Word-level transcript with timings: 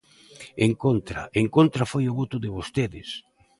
En 0.67 0.71
contra, 0.83 1.21
¡en 1.41 1.47
contra 1.55 1.89
foi 1.91 2.03
o 2.07 2.15
voto 2.19 2.37
de 2.43 2.53
vostedes! 2.57 3.09